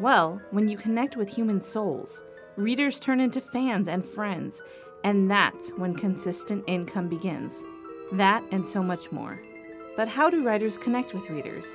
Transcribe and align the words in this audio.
Well, 0.00 0.42
when 0.50 0.68
you 0.68 0.76
connect 0.76 1.16
with 1.16 1.28
human 1.28 1.60
souls, 1.60 2.24
readers 2.56 2.98
turn 2.98 3.20
into 3.20 3.40
fans 3.40 3.86
and 3.86 4.04
friends, 4.04 4.60
and 5.04 5.30
that's 5.30 5.70
when 5.76 5.94
consistent 5.94 6.64
income 6.66 7.08
begins. 7.08 7.54
That 8.12 8.42
and 8.50 8.68
so 8.68 8.82
much 8.82 9.12
more. 9.12 9.40
But 9.96 10.08
how 10.08 10.30
do 10.30 10.42
writers 10.44 10.76
connect 10.76 11.14
with 11.14 11.30
readers? 11.30 11.66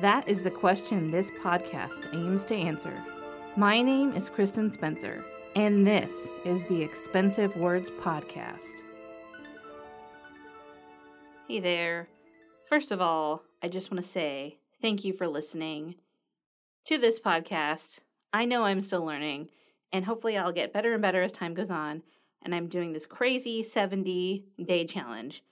That 0.00 0.28
is 0.28 0.42
the 0.42 0.50
question 0.50 1.12
this 1.12 1.30
podcast 1.40 2.12
aims 2.12 2.44
to 2.46 2.56
answer. 2.56 2.92
My 3.56 3.80
name 3.80 4.12
is 4.12 4.28
Kristen 4.28 4.72
Spencer, 4.72 5.24
and 5.54 5.86
this 5.86 6.10
is 6.44 6.64
the 6.64 6.82
Expensive 6.82 7.56
Words 7.56 7.90
Podcast. 8.00 8.74
Hey 11.46 11.60
there. 11.60 12.08
First 12.68 12.90
of 12.90 13.00
all, 13.00 13.44
I 13.62 13.68
just 13.68 13.92
want 13.92 14.02
to 14.02 14.10
say 14.10 14.58
thank 14.82 15.04
you 15.04 15.12
for 15.12 15.28
listening 15.28 15.94
to 16.88 16.96
this 16.96 17.20
podcast. 17.20 17.98
I 18.32 18.46
know 18.46 18.64
I'm 18.64 18.80
still 18.80 19.04
learning, 19.04 19.50
and 19.92 20.06
hopefully, 20.06 20.38
I'll 20.38 20.52
get 20.52 20.72
better 20.72 20.94
and 20.94 21.02
better 21.02 21.22
as 21.22 21.32
time 21.32 21.52
goes 21.52 21.70
on. 21.70 22.02
And 22.42 22.54
I'm 22.54 22.66
doing 22.66 22.92
this 22.92 23.04
crazy 23.04 23.62
70 23.62 24.46
day 24.64 24.86
challenge. 24.86 25.42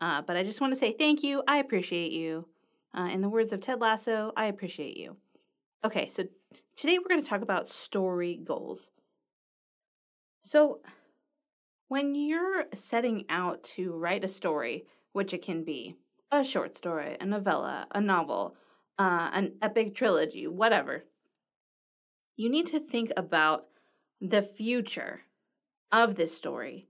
Uh, 0.00 0.22
but 0.22 0.36
I 0.36 0.44
just 0.44 0.62
want 0.62 0.72
to 0.72 0.78
say 0.78 0.92
thank 0.92 1.22
you. 1.22 1.42
I 1.46 1.58
appreciate 1.58 2.12
you. 2.12 2.46
Uh, 2.96 3.10
in 3.12 3.20
the 3.20 3.28
words 3.28 3.52
of 3.52 3.60
Ted 3.60 3.80
Lasso, 3.80 4.32
I 4.34 4.46
appreciate 4.46 4.96
you. 4.96 5.16
Okay, 5.84 6.08
so 6.08 6.24
today 6.74 6.98
we're 6.98 7.08
going 7.08 7.22
to 7.22 7.28
talk 7.28 7.42
about 7.42 7.68
story 7.68 8.40
goals. 8.42 8.90
So, 10.42 10.80
when 11.88 12.14
you're 12.14 12.64
setting 12.72 13.26
out 13.28 13.62
to 13.76 13.92
write 13.92 14.24
a 14.24 14.28
story, 14.28 14.86
which 15.12 15.34
it 15.34 15.42
can 15.42 15.64
be 15.64 15.96
a 16.32 16.42
short 16.42 16.78
story, 16.78 17.18
a 17.20 17.26
novella, 17.26 17.86
a 17.92 18.00
novel, 18.00 18.56
uh, 18.98 19.30
an 19.32 19.52
epic 19.62 19.94
trilogy, 19.94 20.46
whatever, 20.46 21.04
you 22.36 22.48
need 22.48 22.66
to 22.66 22.80
think 22.80 23.12
about 23.16 23.66
the 24.20 24.42
future 24.42 25.22
of 25.92 26.16
this 26.16 26.36
story 26.36 26.86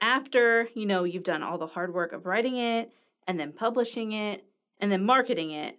after 0.00 0.68
you 0.74 0.86
know 0.86 1.04
you've 1.04 1.22
done 1.22 1.42
all 1.42 1.58
the 1.58 1.66
hard 1.66 1.92
work 1.94 2.12
of 2.12 2.26
writing 2.26 2.56
it 2.56 2.92
and 3.26 3.40
then 3.40 3.52
publishing 3.52 4.12
it 4.12 4.44
and 4.78 4.92
then 4.92 5.04
marketing 5.04 5.50
it. 5.50 5.78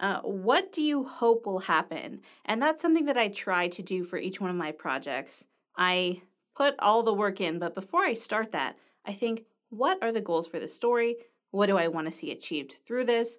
Uh, 0.00 0.20
what 0.20 0.72
do 0.72 0.80
you 0.80 1.02
hope 1.02 1.44
will 1.44 1.58
happen? 1.58 2.20
And 2.44 2.62
that's 2.62 2.80
something 2.80 3.06
that 3.06 3.18
i 3.18 3.28
try 3.28 3.68
to 3.68 3.82
do 3.82 4.04
for 4.04 4.16
each 4.16 4.40
one 4.40 4.50
of 4.50 4.56
my 4.56 4.70
projects. 4.70 5.44
I 5.76 6.22
put 6.56 6.74
all 6.78 7.02
the 7.02 7.12
work 7.12 7.40
in 7.40 7.58
but 7.58 7.74
before 7.74 8.02
i 8.02 8.14
start 8.14 8.50
that 8.50 8.76
i 9.06 9.12
think 9.12 9.44
what 9.70 9.96
are 10.02 10.10
the 10.10 10.20
goals 10.20 10.48
for 10.48 10.58
the 10.58 10.68
story? 10.68 11.16
What 11.50 11.66
do 11.66 11.76
i 11.76 11.88
want 11.88 12.06
to 12.06 12.12
see 12.12 12.30
achieved 12.30 12.76
through 12.86 13.06
this? 13.06 13.38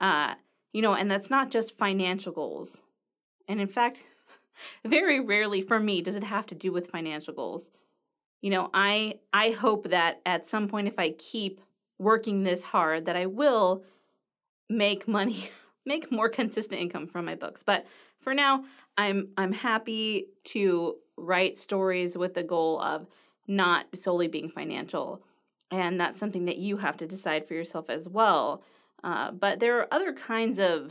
Uh, 0.00 0.34
you 0.72 0.82
know, 0.82 0.94
and 0.94 1.10
that's 1.10 1.30
not 1.30 1.50
just 1.50 1.76
financial 1.76 2.32
goals. 2.32 2.82
And 3.46 3.60
in 3.60 3.68
fact, 3.68 4.02
very 4.84 5.20
rarely 5.20 5.62
for 5.62 5.80
me 5.80 6.02
does 6.02 6.16
it 6.16 6.24
have 6.24 6.46
to 6.46 6.54
do 6.54 6.72
with 6.72 6.90
financial 6.90 7.34
goals. 7.34 7.70
You 8.40 8.50
know, 8.50 8.70
I 8.72 9.14
I 9.32 9.50
hope 9.50 9.90
that 9.90 10.20
at 10.24 10.48
some 10.48 10.68
point 10.68 10.88
if 10.88 10.98
I 10.98 11.10
keep 11.10 11.60
working 11.98 12.42
this 12.42 12.62
hard 12.62 13.06
that 13.06 13.16
I 13.16 13.26
will 13.26 13.82
make 14.68 15.08
money, 15.08 15.50
make 15.86 16.12
more 16.12 16.28
consistent 16.28 16.80
income 16.80 17.06
from 17.06 17.24
my 17.24 17.34
books. 17.34 17.62
But 17.62 17.86
for 18.20 18.34
now, 18.34 18.64
I'm 18.96 19.28
I'm 19.36 19.52
happy 19.52 20.26
to 20.44 20.96
write 21.16 21.56
stories 21.56 22.16
with 22.16 22.34
the 22.34 22.42
goal 22.42 22.80
of 22.80 23.06
not 23.46 23.86
solely 23.94 24.28
being 24.28 24.50
financial. 24.50 25.22
And 25.70 26.00
that's 26.00 26.18
something 26.18 26.46
that 26.46 26.58
you 26.58 26.76
have 26.78 26.96
to 26.98 27.06
decide 27.06 27.46
for 27.46 27.54
yourself 27.54 27.90
as 27.90 28.08
well. 28.08 28.62
Uh, 29.04 29.30
but 29.30 29.60
there 29.60 29.78
are 29.78 29.88
other 29.92 30.12
kinds 30.12 30.58
of 30.58 30.90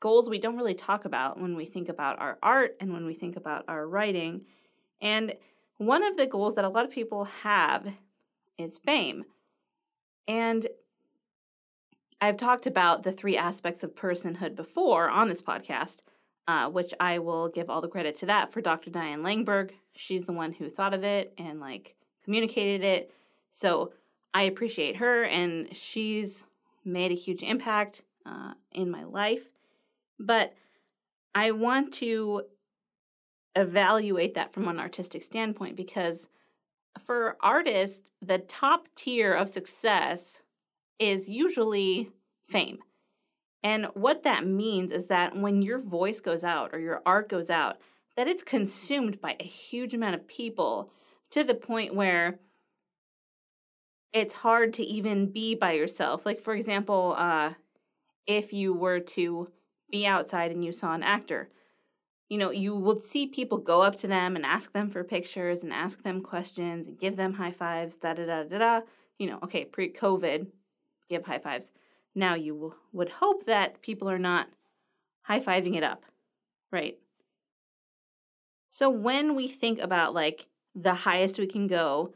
goals 0.00 0.28
we 0.28 0.38
don't 0.38 0.56
really 0.56 0.74
talk 0.74 1.04
about 1.04 1.40
when 1.40 1.56
we 1.56 1.66
think 1.66 1.88
about 1.88 2.18
our 2.18 2.38
art 2.42 2.76
and 2.80 2.92
when 2.92 3.06
we 3.06 3.14
think 3.14 3.36
about 3.36 3.64
our 3.68 3.86
writing. 3.86 4.42
And 5.00 5.34
one 5.78 6.02
of 6.02 6.16
the 6.16 6.26
goals 6.26 6.54
that 6.54 6.64
a 6.64 6.68
lot 6.68 6.84
of 6.84 6.90
people 6.90 7.24
have 7.24 7.86
is 8.58 8.78
fame. 8.78 9.24
And 10.28 10.66
I've 12.20 12.36
talked 12.36 12.66
about 12.66 13.02
the 13.02 13.12
three 13.12 13.36
aspects 13.36 13.82
of 13.82 13.94
personhood 13.94 14.56
before 14.56 15.10
on 15.10 15.28
this 15.28 15.42
podcast, 15.42 15.98
uh, 16.48 16.68
which 16.70 16.94
I 16.98 17.18
will 17.18 17.48
give 17.48 17.68
all 17.68 17.82
the 17.82 17.88
credit 17.88 18.16
to 18.16 18.26
that 18.26 18.52
for 18.52 18.60
Dr. 18.60 18.90
Diane 18.90 19.22
Langberg. 19.22 19.72
She's 19.94 20.24
the 20.24 20.32
one 20.32 20.52
who 20.52 20.70
thought 20.70 20.94
of 20.94 21.04
it 21.04 21.34
and 21.36 21.60
like 21.60 21.94
communicated 22.24 22.82
it. 22.84 23.12
So 23.52 23.92
I 24.32 24.42
appreciate 24.42 24.96
her, 24.96 25.24
and 25.24 25.74
she's 25.74 26.44
made 26.86 27.12
a 27.12 27.16
huge 27.16 27.42
impact 27.42 28.02
uh, 28.24 28.52
in 28.72 28.90
my 28.90 29.04
life. 29.04 29.48
But 30.18 30.54
I 31.34 31.50
want 31.50 31.92
to 31.94 32.42
evaluate 33.54 34.34
that 34.34 34.52
from 34.52 34.68
an 34.68 34.78
artistic 34.78 35.22
standpoint 35.22 35.76
because 35.76 36.28
for 37.04 37.36
artists, 37.40 38.10
the 38.22 38.38
top 38.38 38.88
tier 38.94 39.32
of 39.32 39.48
success 39.48 40.40
is 40.98 41.28
usually 41.28 42.10
fame. 42.48 42.78
And 43.62 43.86
what 43.94 44.22
that 44.22 44.46
means 44.46 44.92
is 44.92 45.06
that 45.08 45.36
when 45.36 45.62
your 45.62 45.80
voice 45.80 46.20
goes 46.20 46.44
out 46.44 46.70
or 46.72 46.78
your 46.78 47.02
art 47.04 47.28
goes 47.28 47.50
out, 47.50 47.78
that 48.16 48.28
it's 48.28 48.42
consumed 48.42 49.20
by 49.20 49.36
a 49.40 49.44
huge 49.44 49.92
amount 49.92 50.14
of 50.14 50.28
people 50.28 50.90
to 51.30 51.44
the 51.44 51.54
point 51.54 51.94
where 51.94 52.38
it's 54.16 54.32
hard 54.32 54.72
to 54.72 54.82
even 54.82 55.26
be 55.26 55.54
by 55.54 55.72
yourself. 55.72 56.24
Like 56.24 56.40
for 56.40 56.54
example, 56.54 57.14
uh, 57.18 57.52
if 58.26 58.50
you 58.50 58.72
were 58.72 59.00
to 59.00 59.50
be 59.90 60.06
outside 60.06 60.50
and 60.50 60.64
you 60.64 60.72
saw 60.72 60.94
an 60.94 61.02
actor, 61.02 61.50
you 62.30 62.38
know, 62.38 62.50
you 62.50 62.74
would 62.74 63.04
see 63.04 63.26
people 63.26 63.58
go 63.58 63.82
up 63.82 63.96
to 63.96 64.06
them 64.06 64.34
and 64.34 64.46
ask 64.46 64.72
them 64.72 64.88
for 64.88 65.04
pictures 65.04 65.62
and 65.62 65.72
ask 65.72 66.02
them 66.02 66.22
questions 66.22 66.88
and 66.88 66.98
give 66.98 67.16
them 67.16 67.34
high 67.34 67.52
fives, 67.52 67.96
da 67.96 68.14
da 68.14 68.24
da 68.24 68.44
da 68.44 68.58
da. 68.58 68.80
You 69.18 69.28
know, 69.28 69.38
okay, 69.44 69.66
pre 69.66 69.92
COVID, 69.92 70.46
give 71.10 71.26
high 71.26 71.38
fives. 71.38 71.68
Now 72.14 72.34
you 72.34 72.54
w- 72.54 72.74
would 72.92 73.10
hope 73.10 73.44
that 73.44 73.82
people 73.82 74.08
are 74.08 74.18
not 74.18 74.48
high 75.24 75.40
fiving 75.40 75.76
it 75.76 75.82
up, 75.82 76.04
right? 76.72 76.98
So 78.70 78.88
when 78.88 79.34
we 79.34 79.46
think 79.46 79.78
about 79.78 80.14
like 80.14 80.46
the 80.74 80.94
highest 80.94 81.38
we 81.38 81.46
can 81.46 81.66
go, 81.66 82.14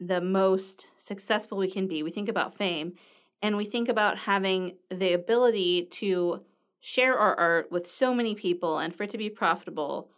the 0.00 0.20
most 0.20 0.88
successful 0.98 1.58
we 1.58 1.70
can 1.70 1.86
be, 1.86 2.02
we 2.02 2.10
think 2.10 2.28
about 2.28 2.56
fame 2.56 2.94
and 3.42 3.56
we 3.56 3.64
think 3.64 3.88
about 3.88 4.18
having 4.18 4.76
the 4.90 5.12
ability 5.12 5.86
to 5.90 6.40
share 6.80 7.18
our 7.18 7.34
art 7.38 7.70
with 7.70 7.90
so 7.90 8.14
many 8.14 8.34
people 8.34 8.78
and 8.78 8.94
for 8.94 9.04
it 9.04 9.10
to 9.10 9.18
be 9.18 9.30
profitable. 9.30 10.10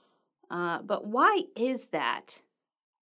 Uh, 0.50 0.80
but 0.82 1.06
why 1.06 1.42
is 1.56 1.86
that 1.86 2.40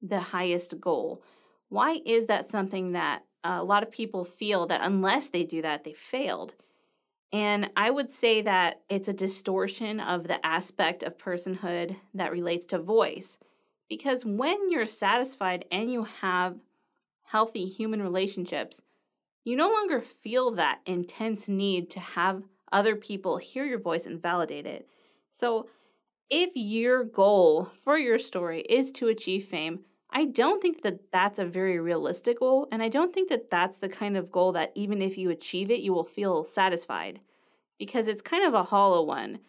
the 0.02 0.20
highest 0.20 0.80
goal? 0.80 1.22
Why 1.68 2.00
is 2.04 2.26
that 2.26 2.50
something 2.50 2.92
that 2.92 3.24
a 3.42 3.62
lot 3.62 3.82
of 3.82 3.90
people 3.90 4.24
feel 4.24 4.66
that 4.66 4.80
unless 4.82 5.28
they 5.28 5.44
do 5.44 5.62
that, 5.62 5.84
they 5.84 5.92
failed? 5.92 6.54
And 7.32 7.70
I 7.76 7.90
would 7.90 8.12
say 8.12 8.42
that 8.42 8.82
it's 8.88 9.08
a 9.08 9.12
distortion 9.12 9.98
of 9.98 10.28
the 10.28 10.44
aspect 10.46 11.02
of 11.02 11.18
personhood 11.18 11.96
that 12.14 12.30
relates 12.30 12.64
to 12.66 12.78
voice. 12.78 13.38
Because 13.88 14.24
when 14.24 14.70
you're 14.70 14.86
satisfied 14.86 15.64
and 15.70 15.92
you 15.92 16.04
have 16.20 16.56
healthy 17.24 17.66
human 17.66 18.02
relationships, 18.02 18.80
you 19.44 19.56
no 19.56 19.68
longer 19.68 20.00
feel 20.00 20.52
that 20.52 20.80
intense 20.86 21.48
need 21.48 21.90
to 21.90 22.00
have 22.00 22.42
other 22.72 22.96
people 22.96 23.36
hear 23.36 23.64
your 23.64 23.78
voice 23.78 24.06
and 24.06 24.20
validate 24.20 24.66
it. 24.66 24.88
So, 25.32 25.68
if 26.30 26.50
your 26.54 27.04
goal 27.04 27.70
for 27.82 27.98
your 27.98 28.18
story 28.18 28.62
is 28.62 28.90
to 28.92 29.08
achieve 29.08 29.44
fame, 29.44 29.80
I 30.10 30.24
don't 30.24 30.62
think 30.62 30.82
that 30.82 31.10
that's 31.12 31.38
a 31.38 31.44
very 31.44 31.78
realistic 31.78 32.38
goal. 32.38 32.68
And 32.72 32.82
I 32.82 32.88
don't 32.88 33.12
think 33.12 33.28
that 33.28 33.50
that's 33.50 33.78
the 33.78 33.88
kind 33.88 34.16
of 34.16 34.30
goal 34.30 34.52
that 34.52 34.72
even 34.74 35.02
if 35.02 35.18
you 35.18 35.30
achieve 35.30 35.70
it, 35.70 35.80
you 35.80 35.92
will 35.92 36.04
feel 36.04 36.44
satisfied 36.44 37.20
because 37.78 38.08
it's 38.08 38.22
kind 38.22 38.46
of 38.46 38.54
a 38.54 38.62
hollow 38.62 39.02
one. 39.02 39.40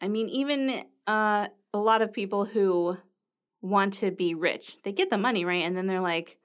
I 0.00 0.08
mean, 0.08 0.28
even 0.28 0.84
uh, 1.06 1.48
a 1.72 1.78
lot 1.78 2.02
of 2.02 2.12
people 2.12 2.44
who 2.44 2.98
want 3.64 3.94
to 3.94 4.10
be 4.10 4.34
rich. 4.34 4.76
They 4.82 4.92
get 4.92 5.08
the 5.08 5.16
money, 5.16 5.44
right? 5.44 5.64
And 5.64 5.74
then 5.74 5.86
they're 5.86 6.00
like, 6.00 6.36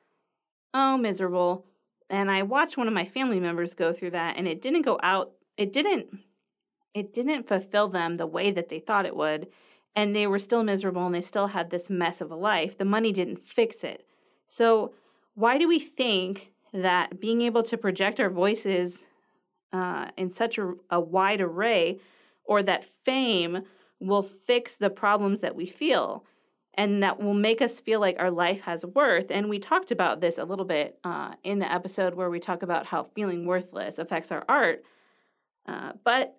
oh, 0.73 0.97
miserable. 0.97 1.65
And 2.09 2.31
I 2.31 2.43
watched 2.43 2.77
one 2.77 2.87
of 2.87 2.93
my 2.93 3.05
family 3.05 3.39
members 3.41 3.73
go 3.73 3.91
through 3.91 4.11
that 4.11 4.37
and 4.37 4.47
it 4.47 4.61
didn't 4.61 4.83
go 4.83 4.97
out, 5.03 5.33
it 5.57 5.73
didn't, 5.73 6.07
it 6.93 7.13
didn't 7.13 7.47
fulfill 7.47 7.89
them 7.89 8.15
the 8.15 8.25
way 8.25 8.51
that 8.51 8.69
they 8.69 8.79
thought 8.79 9.05
it 9.05 9.15
would. 9.15 9.47
and 9.95 10.15
they 10.15 10.27
were 10.27 10.39
still 10.39 10.63
miserable 10.63 11.05
and 11.05 11.15
they 11.15 11.21
still 11.21 11.47
had 11.47 11.69
this 11.69 11.89
mess 11.89 12.21
of 12.21 12.31
a 12.31 12.35
life. 12.35 12.77
The 12.77 12.85
money 12.85 13.11
didn't 13.11 13.45
fix 13.45 13.83
it. 13.83 14.05
So, 14.47 14.93
why 15.35 15.57
do 15.57 15.67
we 15.67 15.79
think 15.79 16.51
that 16.73 17.19
being 17.19 17.41
able 17.41 17.63
to 17.63 17.77
project 17.77 18.19
our 18.19 18.29
voices 18.29 19.05
uh, 19.73 20.07
in 20.17 20.31
such 20.31 20.57
a, 20.57 20.73
a 20.89 20.99
wide 20.99 21.41
array 21.41 21.99
or 22.43 22.63
that 22.63 22.85
fame 23.03 23.63
will 23.99 24.23
fix 24.23 24.75
the 24.75 24.89
problems 24.89 25.41
that 25.41 25.55
we 25.55 25.65
feel? 25.65 26.23
And 26.79 27.03
that 27.03 27.19
will 27.19 27.33
make 27.33 27.61
us 27.61 27.81
feel 27.81 27.99
like 27.99 28.15
our 28.19 28.31
life 28.31 28.61
has 28.61 28.85
worth. 28.85 29.31
And 29.31 29.49
we 29.49 29.59
talked 29.59 29.91
about 29.91 30.21
this 30.21 30.37
a 30.37 30.45
little 30.45 30.63
bit 30.63 30.97
uh, 31.03 31.33
in 31.43 31.59
the 31.59 31.69
episode 31.69 32.13
where 32.13 32.29
we 32.29 32.39
talk 32.39 32.63
about 32.63 32.85
how 32.85 33.03
feeling 33.03 33.45
worthless 33.45 33.99
affects 33.99 34.31
our 34.31 34.45
art. 34.47 34.85
Uh, 35.67 35.91
but 36.05 36.37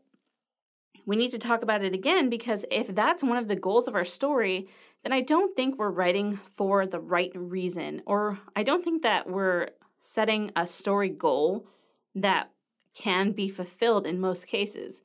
we 1.04 1.16
need 1.16 1.31
to 1.32 1.38
talk 1.38 1.62
about 1.62 1.84
it 1.84 1.92
again 1.92 2.31
because 2.31 2.64
if 2.70 2.87
that's 2.88 3.22
one 3.22 3.37
of 3.37 3.48
the 3.48 3.54
goals 3.54 3.87
of 3.87 3.94
our 3.94 4.04
story, 4.06 4.66
then 5.02 5.12
I 5.12 5.20
don't 5.20 5.54
think 5.54 5.78
we're 5.78 5.90
writing 5.90 6.40
for 6.56 6.87
the 6.87 7.00
right 7.00 7.32
reason, 7.34 8.00
or 8.06 8.38
I 8.56 8.62
don't 8.62 8.82
think 8.82 9.02
that 9.02 9.28
we're 9.28 9.69
setting 9.98 10.52
a 10.56 10.66
story 10.66 11.10
goal 11.10 11.66
that 12.14 12.50
can 12.94 13.32
be 13.32 13.50
fulfilled 13.50 14.06
in 14.06 14.19
most 14.19 14.46
cases. 14.46 15.02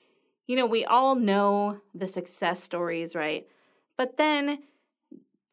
You 0.47 0.55
know, 0.55 0.65
we 0.65 0.85
all 0.85 1.15
know 1.15 1.81
the 1.93 2.07
success 2.07 2.63
stories, 2.63 3.15
right? 3.15 3.47
But 3.97 4.15
then 4.15 4.59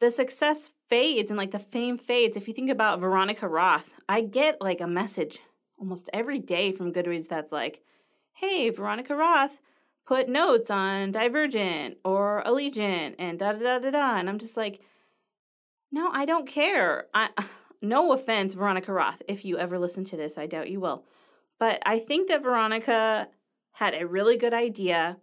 the 0.03 0.11
success 0.11 0.71
fades 0.89 1.31
and 1.31 1.37
like 1.37 1.51
the 1.51 1.59
fame 1.59 1.97
fades. 1.97 2.35
If 2.35 2.47
you 2.47 2.53
think 2.53 2.69
about 2.69 2.99
Veronica 2.99 3.47
Roth, 3.47 3.93
I 4.09 4.19
get 4.19 4.59
like 4.59 4.81
a 4.81 4.87
message 4.87 5.39
almost 5.79 6.09
every 6.13 6.39
day 6.39 6.73
from 6.73 6.91
Goodreads 6.91 7.29
that's 7.29 7.53
like, 7.53 7.81
hey, 8.33 8.69
Veronica 8.69 9.15
Roth 9.15 9.61
put 10.05 10.27
notes 10.27 10.69
on 10.69 11.13
Divergent 11.13 11.99
or 12.03 12.43
Allegiant 12.45 13.15
and 13.17 13.39
da 13.39 13.53
da 13.53 13.59
da 13.59 13.79
da 13.79 13.91
da. 13.91 14.17
And 14.17 14.27
I'm 14.27 14.39
just 14.39 14.57
like, 14.57 14.81
no, 15.89 16.09
I 16.11 16.25
don't 16.25 16.47
care. 16.47 17.05
I, 17.13 17.29
no 17.81 18.11
offense, 18.11 18.53
Veronica 18.53 18.91
Roth. 18.91 19.21
If 19.29 19.45
you 19.45 19.57
ever 19.57 19.79
listen 19.79 20.03
to 20.05 20.17
this, 20.17 20.37
I 20.37 20.47
doubt 20.47 20.69
you 20.69 20.81
will. 20.81 21.05
But 21.59 21.81
I 21.85 21.99
think 21.99 22.27
that 22.27 22.43
Veronica 22.43 23.29
had 23.71 23.93
a 23.93 24.05
really 24.05 24.35
good 24.35 24.53
idea 24.53 25.17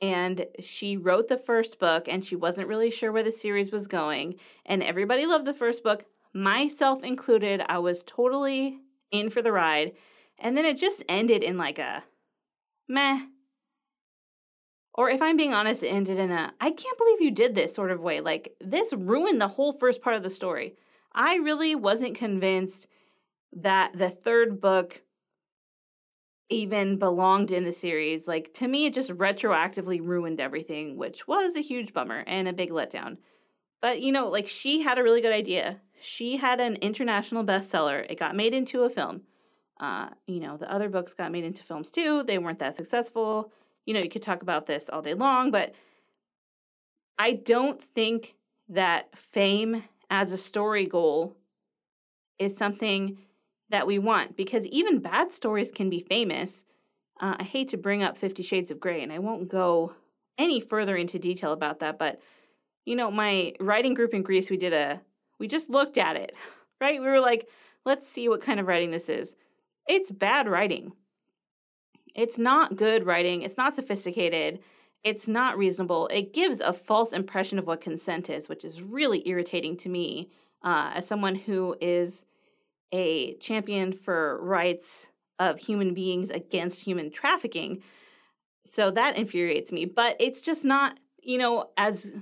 and 0.00 0.46
she 0.60 0.96
wrote 0.96 1.28
the 1.28 1.38
first 1.38 1.78
book 1.78 2.06
and 2.08 2.24
she 2.24 2.36
wasn't 2.36 2.68
really 2.68 2.90
sure 2.90 3.10
where 3.10 3.22
the 3.22 3.32
series 3.32 3.70
was 3.70 3.86
going 3.86 4.34
and 4.64 4.82
everybody 4.82 5.26
loved 5.26 5.46
the 5.46 5.54
first 5.54 5.82
book 5.82 6.04
myself 6.32 7.02
included 7.02 7.62
i 7.68 7.78
was 7.78 8.02
totally 8.06 8.78
in 9.10 9.30
for 9.30 9.42
the 9.42 9.52
ride 9.52 9.92
and 10.38 10.56
then 10.56 10.64
it 10.64 10.76
just 10.76 11.02
ended 11.08 11.42
in 11.42 11.56
like 11.56 11.78
a 11.78 12.04
meh. 12.88 13.20
Or 14.92 15.10
if 15.10 15.22
i'm 15.22 15.36
being 15.36 15.54
honest 15.54 15.82
it 15.82 15.88
ended 15.88 16.18
in 16.18 16.30
a 16.30 16.52
i 16.60 16.70
can't 16.70 16.98
believe 16.98 17.20
you 17.20 17.30
did 17.30 17.54
this 17.54 17.74
sort 17.74 17.90
of 17.90 18.00
way 18.00 18.20
like 18.20 18.54
this 18.60 18.92
ruined 18.92 19.40
the 19.40 19.48
whole 19.48 19.72
first 19.72 20.02
part 20.02 20.16
of 20.16 20.22
the 20.22 20.30
story. 20.30 20.76
I 21.12 21.36
really 21.36 21.74
wasn't 21.74 22.14
convinced 22.14 22.86
that 23.54 23.96
the 23.96 24.10
third 24.10 24.60
book 24.60 25.02
even 26.48 26.98
belonged 26.98 27.50
in 27.50 27.64
the 27.64 27.72
series. 27.72 28.28
Like 28.28 28.52
to 28.54 28.68
me, 28.68 28.86
it 28.86 28.94
just 28.94 29.10
retroactively 29.10 30.00
ruined 30.00 30.40
everything, 30.40 30.96
which 30.96 31.26
was 31.26 31.56
a 31.56 31.60
huge 31.60 31.92
bummer 31.92 32.22
and 32.26 32.48
a 32.48 32.52
big 32.52 32.70
letdown. 32.70 33.18
But 33.82 34.00
you 34.00 34.12
know, 34.12 34.28
like 34.28 34.48
she 34.48 34.82
had 34.82 34.98
a 34.98 35.02
really 35.02 35.20
good 35.20 35.32
idea. 35.32 35.80
She 36.00 36.36
had 36.36 36.60
an 36.60 36.76
international 36.76 37.44
bestseller. 37.44 38.06
It 38.08 38.18
got 38.18 38.36
made 38.36 38.54
into 38.54 38.82
a 38.82 38.90
film. 38.90 39.22
Uh, 39.78 40.08
you 40.26 40.40
know, 40.40 40.56
the 40.56 40.72
other 40.72 40.88
books 40.88 41.14
got 41.14 41.32
made 41.32 41.44
into 41.44 41.62
films 41.62 41.90
too. 41.90 42.22
They 42.22 42.38
weren't 42.38 42.60
that 42.60 42.76
successful. 42.76 43.52
You 43.84 43.94
know, 43.94 44.00
you 44.00 44.08
could 44.08 44.22
talk 44.22 44.42
about 44.42 44.66
this 44.66 44.88
all 44.88 45.02
day 45.02 45.14
long, 45.14 45.50
but 45.50 45.74
I 47.18 47.32
don't 47.32 47.82
think 47.82 48.36
that 48.68 49.16
fame 49.16 49.84
as 50.10 50.32
a 50.32 50.38
story 50.38 50.86
goal 50.86 51.36
is 52.38 52.56
something 52.56 53.18
that 53.70 53.86
we 53.86 53.98
want 53.98 54.36
because 54.36 54.66
even 54.66 55.00
bad 55.00 55.32
stories 55.32 55.72
can 55.72 55.90
be 55.90 56.00
famous. 56.00 56.64
Uh, 57.20 57.36
I 57.38 57.42
hate 57.42 57.68
to 57.68 57.76
bring 57.76 58.02
up 58.02 58.16
Fifty 58.16 58.42
Shades 58.42 58.70
of 58.70 58.80
Grey, 58.80 59.02
and 59.02 59.12
I 59.12 59.18
won't 59.18 59.48
go 59.48 59.94
any 60.38 60.60
further 60.60 60.96
into 60.96 61.18
detail 61.18 61.52
about 61.52 61.80
that, 61.80 61.98
but 61.98 62.20
you 62.86 62.94
know, 62.94 63.10
my 63.10 63.52
writing 63.60 63.92
group 63.92 64.14
in 64.14 64.22
Greece, 64.22 64.48
we 64.48 64.56
did 64.56 64.72
a, 64.72 65.00
we 65.38 65.48
just 65.48 65.68
looked 65.68 65.98
at 65.98 66.16
it, 66.16 66.34
right? 66.80 67.00
We 67.00 67.06
were 67.06 67.20
like, 67.20 67.48
let's 67.84 68.08
see 68.08 68.28
what 68.28 68.40
kind 68.40 68.58
of 68.58 68.66
writing 68.66 68.92
this 68.92 69.08
is. 69.08 69.34
It's 69.88 70.10
bad 70.10 70.48
writing. 70.48 70.92
It's 72.14 72.38
not 72.38 72.76
good 72.76 73.04
writing. 73.04 73.42
It's 73.42 73.58
not 73.58 73.74
sophisticated. 73.74 74.60
It's 75.04 75.28
not 75.28 75.58
reasonable. 75.58 76.08
It 76.08 76.32
gives 76.32 76.60
a 76.60 76.72
false 76.72 77.12
impression 77.12 77.58
of 77.58 77.66
what 77.66 77.80
consent 77.80 78.30
is, 78.30 78.48
which 78.48 78.64
is 78.64 78.82
really 78.82 79.28
irritating 79.28 79.76
to 79.78 79.88
me 79.88 80.30
uh, 80.62 80.92
as 80.94 81.06
someone 81.06 81.34
who 81.34 81.76
is 81.80 82.24
a 82.92 83.34
champion 83.36 83.92
for 83.92 84.40
rights 84.42 85.08
of 85.38 85.58
human 85.58 85.94
beings 85.94 86.30
against 86.30 86.82
human 86.82 87.10
trafficking. 87.10 87.82
So 88.64 88.90
that 88.90 89.16
infuriates 89.16 89.70
me, 89.72 89.84
but 89.84 90.16
it's 90.18 90.40
just 90.40 90.64
not, 90.64 90.98
you 91.22 91.38
know, 91.38 91.70
as 91.76 92.12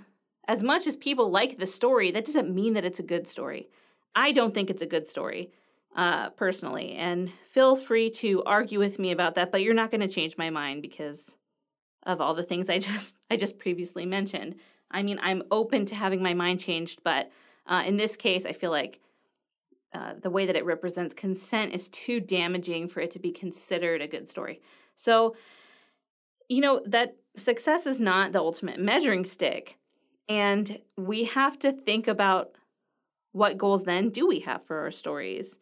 as 0.46 0.62
much 0.62 0.86
as 0.86 0.96
people 0.96 1.30
like 1.30 1.58
the 1.58 1.66
story, 1.66 2.10
that 2.10 2.26
doesn't 2.26 2.54
mean 2.54 2.74
that 2.74 2.84
it's 2.84 2.98
a 2.98 3.04
good 3.04 3.26
story. 3.26 3.68
I 4.14 4.32
don't 4.32 4.52
think 4.52 4.68
it's 4.68 4.82
a 4.82 4.86
good 4.86 5.08
story, 5.08 5.52
uh, 5.96 6.30
personally. 6.30 6.92
And 6.92 7.32
feel 7.50 7.76
free 7.76 8.10
to 8.10 8.42
argue 8.44 8.78
with 8.78 8.98
me 8.98 9.10
about 9.10 9.36
that, 9.36 9.50
but 9.50 9.62
you're 9.62 9.74
not 9.74 9.90
going 9.90 10.02
to 10.02 10.08
change 10.08 10.36
my 10.36 10.50
mind 10.50 10.82
because 10.82 11.34
of 12.04 12.20
all 12.20 12.34
the 12.34 12.42
things 12.42 12.68
I 12.68 12.78
just 12.90 13.14
I 13.30 13.36
just 13.36 13.58
previously 13.58 14.06
mentioned. 14.06 14.56
I 14.90 15.02
mean, 15.02 15.18
I'm 15.22 15.42
open 15.50 15.86
to 15.86 15.94
having 15.94 16.22
my 16.22 16.34
mind 16.34 16.60
changed, 16.60 17.02
but 17.02 17.30
uh, 17.66 17.82
in 17.86 17.96
this 17.96 18.16
case, 18.16 18.44
I 18.46 18.52
feel 18.52 18.70
like 18.70 19.00
uh, 19.94 20.14
the 20.20 20.30
way 20.30 20.44
that 20.44 20.56
it 20.56 20.64
represents 20.64 21.14
consent 21.14 21.72
is 21.72 21.88
too 21.88 22.20
damaging 22.20 22.88
for 22.88 23.00
it 23.00 23.10
to 23.12 23.18
be 23.18 23.30
considered 23.30 24.02
a 24.02 24.08
good 24.08 24.28
story. 24.28 24.60
So, 24.96 25.36
you 26.48 26.60
know, 26.60 26.82
that 26.86 27.16
success 27.36 27.86
is 27.86 28.00
not 28.00 28.32
the 28.32 28.40
ultimate 28.40 28.80
measuring 28.80 29.24
stick. 29.24 29.78
And 30.28 30.80
we 30.96 31.24
have 31.24 31.58
to 31.60 31.72
think 31.72 32.08
about 32.08 32.52
what 33.32 33.58
goals 33.58 33.84
then 33.84 34.10
do 34.10 34.26
we 34.26 34.40
have 34.40 34.64
for 34.66 34.80
our 34.80 34.90
stories? 34.90 35.58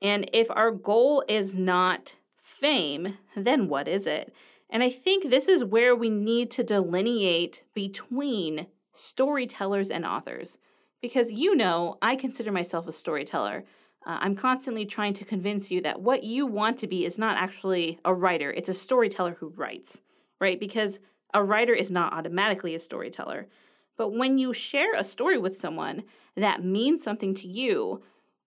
And 0.00 0.28
if 0.32 0.50
our 0.50 0.70
goal 0.70 1.24
is 1.28 1.54
not 1.54 2.16
fame, 2.36 3.18
then 3.36 3.68
what 3.68 3.88
is 3.88 4.06
it? 4.06 4.34
And 4.68 4.82
I 4.82 4.90
think 4.90 5.28
this 5.28 5.48
is 5.48 5.64
where 5.64 5.94
we 5.94 6.10
need 6.10 6.50
to 6.52 6.64
delineate 6.64 7.62
between 7.74 8.66
storytellers 8.92 9.90
and 9.90 10.04
authors 10.04 10.58
because 11.02 11.30
you 11.30 11.54
know 11.54 11.98
I 12.00 12.16
consider 12.16 12.50
myself 12.50 12.86
a 12.86 12.92
storyteller. 12.92 13.64
Uh, 14.06 14.18
I'm 14.20 14.36
constantly 14.36 14.86
trying 14.86 15.14
to 15.14 15.24
convince 15.24 15.70
you 15.70 15.82
that 15.82 16.00
what 16.00 16.24
you 16.24 16.46
want 16.46 16.78
to 16.78 16.86
be 16.86 17.04
is 17.04 17.18
not 17.18 17.36
actually 17.36 17.98
a 18.04 18.14
writer, 18.14 18.50
it's 18.50 18.68
a 18.68 18.74
storyteller 18.74 19.36
who 19.38 19.48
writes, 19.48 20.00
right? 20.40 20.58
Because 20.58 20.98
a 21.34 21.44
writer 21.44 21.74
is 21.74 21.90
not 21.90 22.12
automatically 22.12 22.74
a 22.74 22.80
storyteller. 22.80 23.48
But 23.96 24.10
when 24.10 24.38
you 24.38 24.54
share 24.54 24.94
a 24.94 25.04
story 25.04 25.38
with 25.38 25.60
someone 25.60 26.04
that 26.36 26.64
means 26.64 27.02
something 27.02 27.34
to 27.34 27.46
you, 27.46 28.02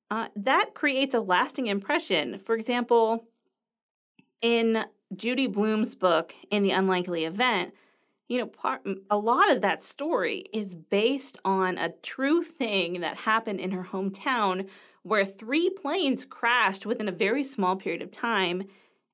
uh, 0.09 0.27
that 0.35 0.73
creates 0.73 1.13
a 1.13 1.19
lasting 1.19 1.67
impression. 1.67 2.39
For 2.39 2.55
example, 2.55 3.25
in 4.41 4.85
Judy 5.15 5.47
Blume's 5.47 5.95
book, 5.95 6.33
In 6.51 6.63
the 6.63 6.71
Unlikely 6.71 7.25
Event, 7.25 7.73
you 8.27 8.39
know, 8.39 8.47
part, 8.47 8.81
a 9.09 9.17
lot 9.17 9.51
of 9.51 9.61
that 9.61 9.83
story 9.83 10.45
is 10.51 10.73
based 10.73 11.37
on 11.45 11.77
a 11.77 11.89
true 12.01 12.41
thing 12.41 13.01
that 13.01 13.17
happened 13.17 13.59
in 13.59 13.71
her 13.71 13.83
hometown 13.83 14.67
where 15.03 15.25
three 15.25 15.69
planes 15.69 16.25
crashed 16.25 16.85
within 16.85 17.07
a 17.07 17.11
very 17.11 17.43
small 17.43 17.75
period 17.75 18.01
of 18.01 18.11
time. 18.11 18.63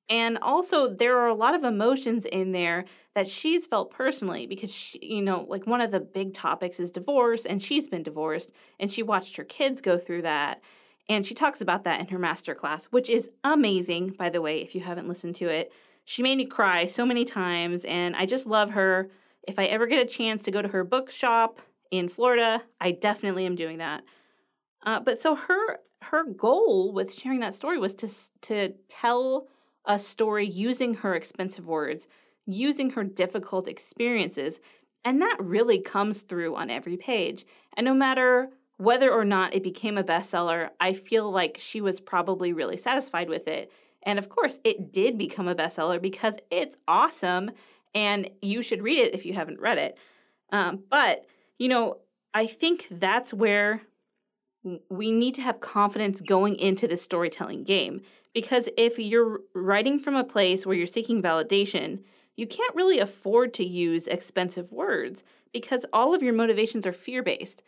And 0.09 0.37
also, 0.41 0.93
there 0.93 1.17
are 1.19 1.27
a 1.27 1.33
lot 1.33 1.55
of 1.55 1.63
emotions 1.63 2.25
in 2.25 2.51
there 2.53 2.85
that 3.13 3.29
she's 3.29 3.67
felt 3.67 3.91
personally 3.91 4.47
because, 4.47 4.71
she, 4.71 4.99
you 5.01 5.21
know, 5.21 5.45
like 5.47 5.67
one 5.67 5.81
of 5.81 5.91
the 5.91 5.99
big 5.99 6.33
topics 6.33 6.79
is 6.79 6.91
divorce, 6.91 7.45
and 7.45 7.61
she's 7.61 7.87
been 7.87 8.03
divorced, 8.03 8.51
and 8.79 8.91
she 8.91 9.03
watched 9.03 9.35
her 9.35 9.43
kids 9.43 9.81
go 9.81 9.97
through 9.97 10.21
that. 10.23 10.61
And 11.09 11.25
she 11.25 11.33
talks 11.33 11.59
about 11.61 11.83
that 11.83 11.99
in 11.99 12.07
her 12.07 12.19
master 12.19 12.55
class, 12.55 12.85
which 12.85 13.09
is 13.09 13.29
amazing, 13.43 14.09
by 14.17 14.29
the 14.29 14.41
way, 14.41 14.61
if 14.61 14.75
you 14.75 14.81
haven't 14.81 15.07
listened 15.07 15.35
to 15.35 15.49
it. 15.49 15.73
She 16.11 16.23
made 16.23 16.35
me 16.35 16.45
cry 16.45 16.87
so 16.87 17.05
many 17.05 17.23
times, 17.23 17.85
and 17.85 18.17
I 18.17 18.25
just 18.25 18.45
love 18.45 18.71
her. 18.71 19.09
If 19.47 19.57
I 19.57 19.63
ever 19.67 19.87
get 19.87 20.05
a 20.05 20.05
chance 20.05 20.41
to 20.41 20.51
go 20.51 20.61
to 20.61 20.67
her 20.67 20.83
bookshop 20.83 21.61
in 21.89 22.09
Florida, 22.09 22.63
I 22.81 22.91
definitely 22.91 23.45
am 23.45 23.55
doing 23.55 23.77
that. 23.77 24.03
Uh, 24.85 24.99
but 24.99 25.21
so 25.21 25.35
her 25.35 25.79
her 26.01 26.25
goal 26.25 26.91
with 26.91 27.13
sharing 27.13 27.39
that 27.39 27.53
story 27.53 27.77
was 27.77 27.93
to 27.93 28.09
to 28.41 28.73
tell 28.89 29.47
a 29.85 29.97
story 29.97 30.45
using 30.45 30.95
her 30.95 31.15
expensive 31.15 31.65
words, 31.65 32.09
using 32.45 32.89
her 32.89 33.05
difficult 33.05 33.69
experiences, 33.69 34.59
and 35.05 35.21
that 35.21 35.37
really 35.39 35.79
comes 35.79 36.23
through 36.23 36.57
on 36.57 36.69
every 36.69 36.97
page. 36.97 37.45
And 37.77 37.85
no 37.85 37.93
matter 37.93 38.49
whether 38.75 39.09
or 39.09 39.23
not 39.23 39.53
it 39.53 39.63
became 39.63 39.97
a 39.97 40.03
bestseller, 40.03 40.71
I 40.77 40.91
feel 40.91 41.31
like 41.31 41.55
she 41.57 41.79
was 41.79 42.01
probably 42.01 42.51
really 42.51 42.75
satisfied 42.75 43.29
with 43.29 43.47
it 43.47 43.71
and 44.03 44.19
of 44.19 44.29
course, 44.29 44.59
it 44.63 44.91
did 44.91 45.17
become 45.17 45.47
a 45.47 45.55
bestseller 45.55 46.01
because 46.01 46.35
it's 46.49 46.75
awesome 46.87 47.51
and 47.93 48.29
you 48.41 48.61
should 48.61 48.81
read 48.81 48.99
it 48.99 49.13
if 49.13 49.25
you 49.25 49.33
haven't 49.33 49.59
read 49.59 49.77
it. 49.77 49.97
Um, 50.51 50.83
but, 50.89 51.25
you 51.57 51.67
know, 51.67 51.97
I 52.33 52.47
think 52.47 52.87
that's 52.89 53.33
where 53.33 53.81
we 54.89 55.11
need 55.11 55.35
to 55.35 55.41
have 55.41 55.59
confidence 55.59 56.21
going 56.21 56.55
into 56.55 56.87
the 56.87 56.97
storytelling 56.97 57.63
game. 57.63 58.01
Because 58.33 58.69
if 58.77 58.97
you're 58.97 59.41
writing 59.53 59.99
from 59.99 60.15
a 60.15 60.23
place 60.23 60.65
where 60.65 60.75
you're 60.75 60.87
seeking 60.87 61.21
validation, 61.21 62.03
you 62.37 62.47
can't 62.47 62.75
really 62.75 62.99
afford 62.99 63.53
to 63.55 63.65
use 63.65 64.07
expensive 64.07 64.71
words 64.71 65.23
because 65.51 65.85
all 65.91 66.15
of 66.15 66.21
your 66.21 66.33
motivations 66.33 66.85
are 66.85 66.93
fear 66.93 67.21
based. 67.21 67.61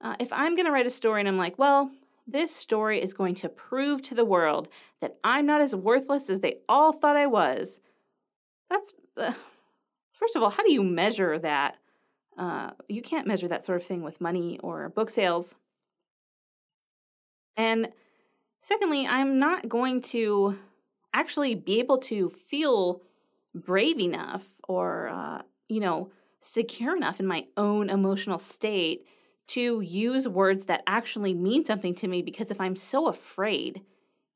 Uh, 0.00 0.16
if 0.18 0.32
I'm 0.32 0.56
going 0.56 0.66
to 0.66 0.72
write 0.72 0.86
a 0.86 0.90
story 0.90 1.20
and 1.20 1.28
I'm 1.28 1.38
like, 1.38 1.58
well, 1.58 1.92
this 2.32 2.54
story 2.54 3.02
is 3.02 3.12
going 3.12 3.34
to 3.36 3.48
prove 3.48 4.02
to 4.02 4.14
the 4.14 4.24
world 4.24 4.68
that 5.00 5.16
I'm 5.24 5.46
not 5.46 5.60
as 5.60 5.74
worthless 5.74 6.30
as 6.30 6.40
they 6.40 6.56
all 6.68 6.92
thought 6.92 7.16
I 7.16 7.26
was, 7.26 7.80
that's, 8.68 8.92
uh, 9.16 9.32
first 10.12 10.36
of 10.36 10.42
all, 10.42 10.50
how 10.50 10.62
do 10.62 10.72
you 10.72 10.82
measure 10.82 11.38
that? 11.38 11.76
Uh, 12.38 12.70
you 12.88 13.02
can't 13.02 13.26
measure 13.26 13.48
that 13.48 13.64
sort 13.64 13.80
of 13.80 13.86
thing 13.86 14.02
with 14.02 14.20
money 14.20 14.58
or 14.62 14.88
book 14.88 15.10
sales. 15.10 15.54
And 17.56 17.88
secondly, 18.60 19.06
I'm 19.06 19.38
not 19.38 19.68
going 19.68 20.00
to 20.02 20.58
actually 21.12 21.54
be 21.54 21.80
able 21.80 21.98
to 21.98 22.30
feel 22.30 23.02
brave 23.54 23.98
enough 23.98 24.48
or, 24.68 25.08
uh, 25.08 25.42
you 25.68 25.80
know, 25.80 26.10
secure 26.40 26.96
enough 26.96 27.20
in 27.20 27.26
my 27.26 27.44
own 27.56 27.90
emotional 27.90 28.38
state 28.38 29.06
to 29.52 29.80
use 29.80 30.28
words 30.28 30.66
that 30.66 30.82
actually 30.86 31.34
mean 31.34 31.64
something 31.64 31.94
to 31.96 32.08
me 32.08 32.22
because 32.22 32.50
if 32.50 32.60
I'm 32.60 32.76
so 32.76 33.08
afraid 33.08 33.82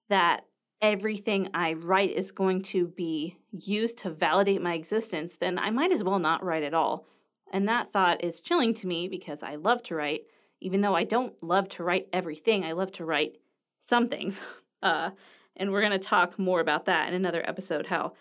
that 0.09 0.45
everything 0.83 1.49
I 1.55 1.75
write 1.75 2.13
is 2.13 2.31
going 2.31 2.63
to 2.63 2.89
be 2.89 3.37
used 3.51 3.99
to 3.99 4.11
validate 4.11 4.61
my 4.61 4.75
existence, 4.75 5.37
then 5.37 5.59
I 5.59 5.71
might 5.71 5.93
as 5.93 6.03
well 6.03 6.19
not 6.19 6.45
write 6.45 6.63
at 6.63 6.75
all. 6.75 7.07
And 7.53 7.69
that 7.69 7.93
thought 7.93 8.25
is 8.25 8.41
chilling 8.41 8.75
to 8.75 8.87
me 8.87 9.09
because 9.09 9.43
I 9.43 9.55
love 9.55 9.83
to 9.85 9.95
write, 9.95 10.23
even 10.61 10.81
though 10.81 10.97
I 10.97 11.05
don't 11.05 11.35
love 11.43 11.69
to 11.71 11.85
write 11.85 12.09
everything. 12.13 12.65
I 12.65 12.73
love 12.73 12.93
to 12.93 13.05
write 13.05 13.37
some 13.81 14.09
things. 14.09 14.41
Uh, 14.83 15.13
and 15.57 15.73
we're 15.73 15.81
going 15.81 15.99
to 15.99 15.99
talk 15.99 16.39
more 16.39 16.61
about 16.61 16.85
that 16.85 17.09
in 17.09 17.15
another 17.15 17.43
episode 17.49 17.87
how 17.87 18.13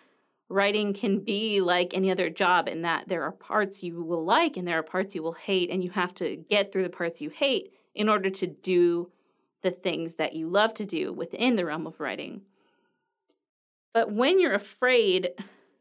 writing 0.50 0.94
can 0.94 1.20
be 1.20 1.62
like 1.62 1.94
any 1.94 2.12
other 2.12 2.30
job 2.30 2.68
in 2.68 2.82
that 2.84 3.08
there 3.08 3.24
are 3.24 3.32
parts 3.32 3.82
you 3.82 4.04
will 4.04 4.24
like 4.24 4.58
and 4.58 4.68
there 4.68 4.80
are 4.80 4.84
parts 4.84 5.16
you 5.16 5.24
will 5.24 5.34
hate, 5.34 5.70
and 5.70 5.84
you 5.84 5.90
have 5.92 6.14
to 6.16 6.36
get 6.36 6.72
through 6.72 6.84
the 6.84 6.90
parts 6.90 7.22
you 7.22 7.30
hate 7.30 7.74
in 7.96 8.10
order 8.10 8.30
to 8.30 8.48
do 8.48 9.12
the 9.62 9.72
things 9.72 10.16
that 10.16 10.34
you 10.34 10.48
love 10.48 10.74
to 10.74 10.86
do 10.86 11.14
within 11.14 11.56
the 11.56 11.66
realm 11.66 11.88
of 11.88 12.00
writing. 12.00 12.42
But 13.94 14.12
when 14.12 14.40
you're 14.40 14.54
afraid, 14.54 15.30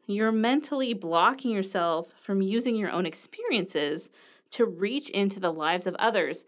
you're 0.07 0.33
mentally 0.33 0.95
blocking 0.95 1.51
yourself 1.51 2.09
from 2.21 2.43
using 2.43 2.77
your 2.77 2.91
own 2.91 3.07
experiences 3.07 4.09
to 4.53 4.67
reach 4.67 5.09
into 5.11 5.41
the 5.41 5.53
lives 5.53 5.87
of 5.87 5.95
others. 5.97 6.45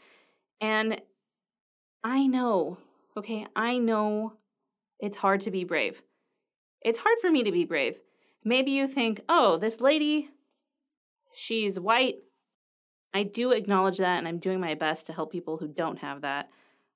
And 0.60 1.00
I 2.04 2.26
know, 2.26 2.78
okay, 3.16 3.46
I 3.56 3.78
know 3.78 4.34
it's 5.00 5.16
hard 5.16 5.40
to 5.42 5.50
be 5.50 5.64
brave. 5.64 6.02
It's 6.84 6.98
hard 6.98 7.18
for 7.20 7.30
me 7.30 7.42
to 7.42 7.52
be 7.52 7.64
brave 7.64 7.98
Maybe 8.44 8.72
you 8.72 8.86
think, 8.86 9.22
oh, 9.28 9.56
this 9.56 9.80
lady, 9.80 10.28
she's 11.34 11.80
white. 11.80 12.16
I 13.14 13.22
do 13.22 13.52
acknowledge 13.52 13.98
that, 13.98 14.18
and 14.18 14.28
I'm 14.28 14.38
doing 14.38 14.60
my 14.60 14.74
best 14.74 15.06
to 15.06 15.14
help 15.14 15.32
people 15.32 15.56
who 15.56 15.66
don't 15.66 15.98
have 15.98 16.20
that. 16.22 16.50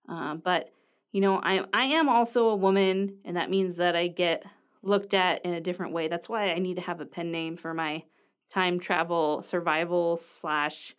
Uh, 0.09 0.35
but 0.35 0.71
you 1.13 1.23
know, 1.23 1.41
I 1.43 1.65
I 1.73 1.85
am 1.85 2.09
also 2.09 2.51
a 2.51 2.57
woman, 2.57 3.17
and 3.25 3.37
that 3.37 3.51
means 3.51 3.77
that 3.77 3.97
I 3.97 4.09
get 4.09 4.45
looked 4.83 5.15
at 5.15 5.45
in 5.45 5.55
a 5.55 5.61
different 5.61 5.95
way. 5.95 6.09
That's 6.09 6.29
why 6.29 6.51
I 6.51 6.59
need 6.59 6.75
to 6.75 6.83
have 6.83 7.01
a 7.01 7.07
pen 7.07 7.31
name 7.31 7.57
for 7.57 7.73
my 7.73 8.05
time 8.51 8.79
travel 8.79 9.43
survival 9.43 10.19
slash 10.19 10.95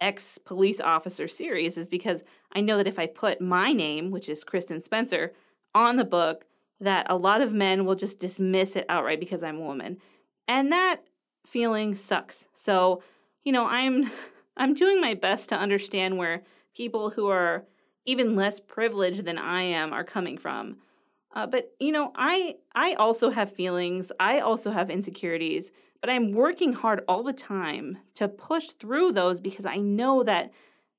ex 0.00 0.38
police 0.38 0.80
officer 0.80 1.28
series 1.28 1.76
is 1.76 1.88
because 1.88 2.22
I 2.54 2.60
know 2.60 2.78
that 2.78 2.88
if 2.88 2.98
I 2.98 3.06
put 3.06 3.40
my 3.42 3.72
name, 3.72 4.10
which 4.10 4.28
is 4.28 4.42
Kristen 4.42 4.80
Spencer, 4.80 5.32
on 5.74 5.96
the 5.96 6.04
book, 6.04 6.44
that 6.82 7.06
a 7.08 7.16
lot 7.16 7.40
of 7.40 7.52
men 7.52 7.84
will 7.84 7.94
just 7.94 8.18
dismiss 8.18 8.76
it 8.76 8.86
outright 8.88 9.20
because 9.20 9.42
I'm 9.42 9.58
a 9.58 9.64
woman. 9.64 9.98
And 10.48 10.72
that 10.72 11.00
feeling 11.46 11.94
sucks. 11.94 12.46
So, 12.54 13.02
you 13.44 13.52
know, 13.52 13.66
I'm 13.66 14.10
I'm 14.56 14.74
doing 14.74 15.00
my 15.00 15.14
best 15.14 15.48
to 15.48 15.56
understand 15.56 16.18
where 16.18 16.42
people 16.76 17.10
who 17.10 17.28
are 17.28 17.64
even 18.04 18.36
less 18.36 18.60
privileged 18.60 19.24
than 19.24 19.38
I 19.38 19.62
am 19.62 19.92
are 19.92 20.04
coming 20.04 20.36
from. 20.36 20.76
Uh, 21.34 21.46
but 21.46 21.72
you 21.80 21.92
know, 21.92 22.12
I 22.14 22.56
I 22.74 22.94
also 22.94 23.30
have 23.30 23.52
feelings. 23.52 24.12
I 24.20 24.40
also 24.40 24.70
have 24.70 24.90
insecurities, 24.90 25.70
but 26.00 26.10
I'm 26.10 26.32
working 26.32 26.72
hard 26.72 27.04
all 27.08 27.22
the 27.22 27.32
time 27.32 27.98
to 28.16 28.28
push 28.28 28.68
through 28.68 29.12
those 29.12 29.40
because 29.40 29.64
I 29.64 29.76
know 29.76 30.22
that 30.24 30.52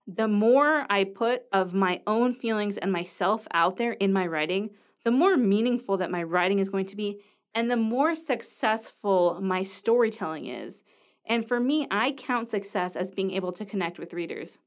the 0.07 0.27
more 0.27 0.85
I 0.89 1.03
put 1.03 1.43
of 1.51 1.73
my 1.73 2.01
own 2.07 2.33
feelings 2.33 2.77
and 2.77 2.91
myself 2.91 3.47
out 3.53 3.77
there 3.77 3.93
in 3.93 4.11
my 4.11 4.25
writing, 4.27 4.71
the 5.03 5.11
more 5.11 5.37
meaningful 5.37 5.97
that 5.97 6.11
my 6.11 6.23
writing 6.23 6.59
is 6.59 6.69
going 6.69 6.85
to 6.87 6.95
be, 6.95 7.19
and 7.53 7.69
the 7.69 7.77
more 7.77 8.15
successful 8.15 9.39
my 9.41 9.63
storytelling 9.63 10.47
is. 10.47 10.83
And 11.25 11.47
for 11.47 11.59
me, 11.59 11.87
I 11.91 12.11
count 12.11 12.49
success 12.49 12.95
as 12.95 13.11
being 13.11 13.31
able 13.31 13.51
to 13.53 13.65
connect 13.65 13.99
with 13.99 14.13
readers. 14.13 14.59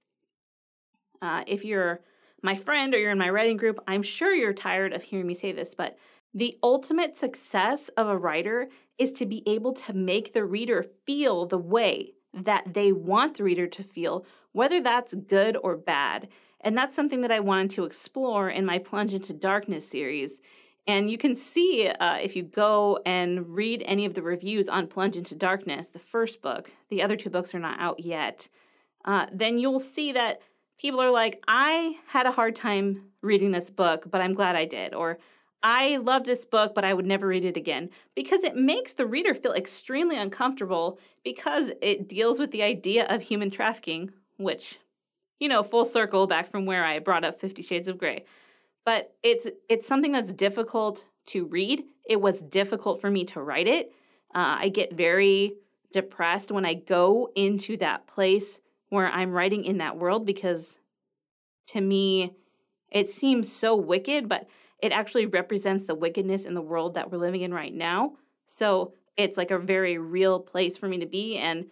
Uh, 1.20 1.44
if 1.46 1.64
you're 1.64 2.00
my 2.42 2.54
friend 2.54 2.94
or 2.94 2.98
you're 2.98 3.10
in 3.10 3.18
my 3.18 3.30
writing 3.30 3.56
group, 3.56 3.78
I'm 3.86 4.02
sure 4.02 4.32
you're 4.32 4.52
tired 4.52 4.92
of 4.92 5.02
hearing 5.02 5.26
me 5.26 5.34
say 5.34 5.52
this, 5.52 5.74
but 5.74 5.96
the 6.34 6.56
ultimate 6.62 7.16
success 7.16 7.88
of 7.96 8.08
a 8.08 8.16
writer 8.16 8.68
is 8.98 9.10
to 9.12 9.26
be 9.26 9.42
able 9.46 9.72
to 9.72 9.92
make 9.92 10.32
the 10.32 10.44
reader 10.44 10.84
feel 11.06 11.46
the 11.46 11.58
way 11.58 12.12
that 12.34 12.74
they 12.74 12.92
want 12.92 13.38
the 13.38 13.44
reader 13.44 13.66
to 13.66 13.82
feel, 13.82 14.26
whether 14.52 14.82
that's 14.82 15.14
good 15.14 15.56
or 15.62 15.76
bad. 15.76 16.28
And 16.60 16.76
that's 16.76 16.96
something 16.96 17.20
that 17.20 17.32
I 17.32 17.40
wanted 17.40 17.70
to 17.72 17.84
explore 17.84 18.48
in 18.48 18.64
my 18.64 18.78
Plunge 18.78 19.14
into 19.14 19.32
Darkness 19.32 19.88
series. 19.88 20.40
And 20.86 21.10
you 21.10 21.18
can 21.18 21.34
see 21.34 21.88
uh, 21.88 22.16
if 22.16 22.36
you 22.36 22.42
go 22.42 23.00
and 23.04 23.48
read 23.48 23.82
any 23.86 24.04
of 24.04 24.14
the 24.14 24.22
reviews 24.22 24.68
on 24.68 24.86
Plunge 24.86 25.16
into 25.16 25.34
Darkness, 25.34 25.88
the 25.88 25.98
first 25.98 26.40
book, 26.40 26.70
the 26.90 27.02
other 27.02 27.16
two 27.16 27.30
books 27.30 27.54
are 27.54 27.58
not 27.58 27.80
out 27.80 28.00
yet, 28.00 28.48
uh, 29.04 29.26
then 29.32 29.58
you'll 29.58 29.80
see 29.80 30.12
that 30.12 30.40
people 30.78 31.00
are 31.00 31.10
like, 31.10 31.42
I 31.48 31.96
had 32.06 32.26
a 32.26 32.32
hard 32.32 32.54
time 32.54 33.10
reading 33.20 33.50
this 33.50 33.70
book, 33.70 34.10
but 34.10 34.20
I'm 34.20 34.34
glad 34.34 34.56
I 34.56 34.64
did. 34.64 34.94
Or 34.94 35.18
I 35.62 35.96
loved 35.96 36.26
this 36.26 36.44
book, 36.44 36.74
but 36.74 36.84
I 36.84 36.94
would 36.94 37.06
never 37.06 37.26
read 37.26 37.44
it 37.44 37.56
again. 37.56 37.90
Because 38.14 38.44
it 38.44 38.56
makes 38.56 38.92
the 38.92 39.06
reader 39.06 39.34
feel 39.34 39.52
extremely 39.52 40.16
uncomfortable 40.16 41.00
because 41.24 41.70
it 41.82 42.08
deals 42.08 42.38
with 42.38 42.52
the 42.52 42.62
idea 42.62 43.06
of 43.06 43.22
human 43.22 43.50
trafficking, 43.50 44.12
which 44.36 44.78
you 45.38 45.48
know, 45.48 45.62
full 45.62 45.84
circle 45.84 46.26
back 46.26 46.50
from 46.50 46.66
where 46.66 46.84
I 46.84 46.98
brought 46.98 47.24
up 47.24 47.40
50 47.40 47.62
Shades 47.62 47.88
of 47.88 47.98
Grey. 47.98 48.24
But 48.84 49.14
it's 49.22 49.46
it's 49.68 49.86
something 49.86 50.12
that's 50.12 50.32
difficult 50.32 51.04
to 51.26 51.46
read. 51.46 51.84
It 52.08 52.20
was 52.20 52.40
difficult 52.40 53.00
for 53.00 53.10
me 53.10 53.24
to 53.26 53.42
write 53.42 53.66
it. 53.66 53.92
Uh, 54.34 54.58
I 54.60 54.68
get 54.68 54.92
very 54.92 55.54
depressed 55.92 56.52
when 56.52 56.64
I 56.64 56.74
go 56.74 57.30
into 57.34 57.76
that 57.78 58.06
place 58.06 58.60
where 58.88 59.08
I'm 59.08 59.32
writing 59.32 59.64
in 59.64 59.78
that 59.78 59.96
world 59.96 60.24
because 60.24 60.78
to 61.68 61.80
me 61.80 62.36
it 62.90 63.08
seems 63.08 63.50
so 63.50 63.74
wicked, 63.74 64.28
but 64.28 64.46
it 64.80 64.92
actually 64.92 65.26
represents 65.26 65.86
the 65.86 65.94
wickedness 65.94 66.44
in 66.44 66.54
the 66.54 66.60
world 66.60 66.94
that 66.94 67.10
we're 67.10 67.18
living 67.18 67.40
in 67.40 67.52
right 67.52 67.74
now. 67.74 68.12
So 68.46 68.92
it's 69.16 69.36
like 69.36 69.50
a 69.50 69.58
very 69.58 69.98
real 69.98 70.38
place 70.38 70.78
for 70.78 70.86
me 70.86 70.98
to 70.98 71.06
be 71.06 71.36
and 71.36 71.66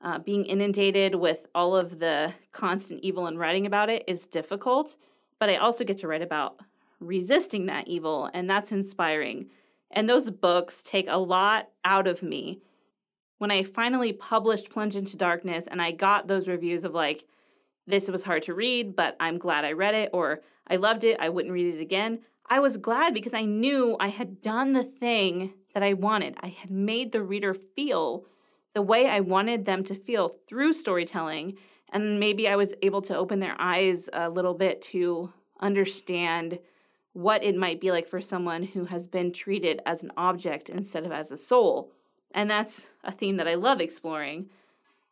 uh, 0.00 0.18
being 0.18 0.44
inundated 0.44 1.14
with 1.14 1.46
all 1.54 1.74
of 1.74 1.98
the 1.98 2.32
constant 2.52 3.00
evil 3.02 3.26
and 3.26 3.38
writing 3.38 3.66
about 3.66 3.90
it 3.90 4.04
is 4.06 4.26
difficult, 4.26 4.96
but 5.38 5.48
I 5.48 5.56
also 5.56 5.84
get 5.84 5.98
to 5.98 6.08
write 6.08 6.22
about 6.22 6.60
resisting 7.00 7.66
that 7.66 7.88
evil, 7.88 8.30
and 8.32 8.48
that's 8.48 8.72
inspiring. 8.72 9.46
And 9.90 10.08
those 10.08 10.30
books 10.30 10.82
take 10.82 11.06
a 11.08 11.18
lot 11.18 11.68
out 11.84 12.06
of 12.06 12.22
me. 12.22 12.60
When 13.38 13.50
I 13.50 13.62
finally 13.62 14.12
published 14.12 14.70
Plunge 14.70 14.96
into 14.96 15.16
Darkness 15.16 15.66
and 15.68 15.80
I 15.80 15.92
got 15.92 16.26
those 16.26 16.48
reviews 16.48 16.84
of 16.84 16.92
like, 16.92 17.24
this 17.86 18.08
was 18.08 18.24
hard 18.24 18.42
to 18.44 18.54
read, 18.54 18.96
but 18.96 19.16
I'm 19.20 19.38
glad 19.38 19.64
I 19.64 19.72
read 19.72 19.94
it, 19.94 20.10
or 20.12 20.42
I 20.66 20.76
loved 20.76 21.04
it, 21.04 21.18
I 21.20 21.28
wouldn't 21.28 21.54
read 21.54 21.74
it 21.74 21.80
again, 21.80 22.20
I 22.50 22.60
was 22.60 22.76
glad 22.76 23.14
because 23.14 23.34
I 23.34 23.44
knew 23.44 23.96
I 24.00 24.08
had 24.08 24.40
done 24.40 24.72
the 24.72 24.82
thing 24.82 25.54
that 25.74 25.82
I 25.82 25.92
wanted. 25.92 26.36
I 26.40 26.48
had 26.48 26.70
made 26.70 27.12
the 27.12 27.22
reader 27.22 27.54
feel 27.54 28.24
the 28.78 28.82
way 28.82 29.08
I 29.08 29.18
wanted 29.18 29.64
them 29.64 29.82
to 29.82 29.94
feel 29.96 30.36
through 30.46 30.72
storytelling. 30.72 31.58
And 31.92 32.20
maybe 32.20 32.46
I 32.46 32.54
was 32.54 32.74
able 32.80 33.02
to 33.02 33.16
open 33.16 33.40
their 33.40 33.60
eyes 33.60 34.08
a 34.12 34.30
little 34.30 34.54
bit 34.54 34.82
to 34.92 35.32
understand 35.58 36.60
what 37.12 37.42
it 37.42 37.56
might 37.56 37.80
be 37.80 37.90
like 37.90 38.06
for 38.06 38.20
someone 38.20 38.62
who 38.62 38.84
has 38.84 39.08
been 39.08 39.32
treated 39.32 39.82
as 39.84 40.04
an 40.04 40.12
object 40.16 40.70
instead 40.70 41.04
of 41.04 41.10
as 41.10 41.32
a 41.32 41.36
soul. 41.36 41.90
And 42.30 42.48
that's 42.48 42.86
a 43.02 43.10
theme 43.10 43.36
that 43.38 43.48
I 43.48 43.56
love 43.56 43.80
exploring. 43.80 44.48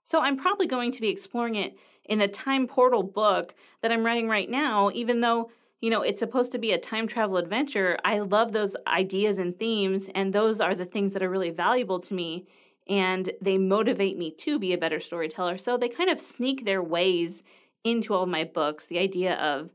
So 0.04 0.20
I'm 0.20 0.36
probably 0.36 0.68
going 0.68 0.92
to 0.92 1.00
be 1.00 1.08
exploring 1.08 1.56
it 1.56 1.76
in 2.04 2.20
the 2.20 2.28
time 2.28 2.68
portal 2.68 3.02
book 3.02 3.52
that 3.82 3.90
I'm 3.90 4.06
writing 4.06 4.28
right 4.28 4.48
now, 4.48 4.92
even 4.94 5.22
though, 5.22 5.50
you 5.80 5.90
know, 5.90 6.02
it's 6.02 6.20
supposed 6.20 6.52
to 6.52 6.58
be 6.58 6.70
a 6.70 6.78
time 6.78 7.08
travel 7.08 7.36
adventure. 7.36 7.98
I 8.04 8.20
love 8.20 8.52
those 8.52 8.76
ideas 8.86 9.38
and 9.38 9.58
themes, 9.58 10.08
and 10.14 10.32
those 10.32 10.60
are 10.60 10.76
the 10.76 10.84
things 10.84 11.14
that 11.14 11.22
are 11.24 11.28
really 11.28 11.50
valuable 11.50 11.98
to 11.98 12.14
me 12.14 12.46
and 12.88 13.30
they 13.40 13.58
motivate 13.58 14.16
me 14.16 14.30
to 14.30 14.58
be 14.58 14.72
a 14.72 14.78
better 14.78 15.00
storyteller. 15.00 15.58
So 15.58 15.76
they 15.76 15.88
kind 15.88 16.10
of 16.10 16.20
sneak 16.20 16.64
their 16.64 16.82
ways 16.82 17.42
into 17.84 18.14
all 18.14 18.22
of 18.24 18.28
my 18.28 18.44
books. 18.44 18.86
The 18.86 18.98
idea 18.98 19.34
of 19.34 19.70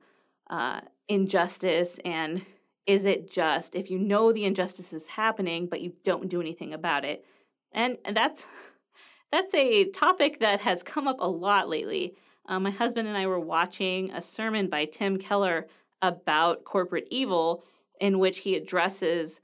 uh, 0.50 0.82
injustice 1.08 2.00
and 2.06 2.46
is 2.88 3.06
it 3.06 3.30
just 3.30 3.76
if 3.76 3.92
you 3.92 4.00
know 4.00 4.32
the 4.32 4.46
injustice 4.46 4.94
is 4.94 5.08
happening 5.08 5.68
but 5.68 5.82
you 5.82 5.94
don't 6.04 6.30
do 6.30 6.40
anything 6.40 6.74
about 6.74 7.04
it 7.04 7.26
and 7.74 7.98
that's 8.14 8.46
that's 9.32 9.54
a 9.54 9.86
topic 9.92 10.40
that 10.40 10.62
has 10.62 10.84
come 10.84 11.08
up 11.08 11.18
a 11.20 11.28
lot 11.28 11.70
lately 11.70 12.16
uh, 12.48 12.60
my 12.60 12.72
husband 12.72 13.08
and 13.08 13.18
i 13.18 13.26
were 13.26 13.40
watching 13.40 14.10
a 14.12 14.22
sermon 14.22 14.70
by 14.70 14.86
tim 14.86 15.18
keller 15.18 15.68
about 16.02 16.64
corporate 16.64 17.08
evil 17.12 17.64
in 18.00 18.20
which 18.20 18.40
he 18.40 18.56
addresses 18.56 19.42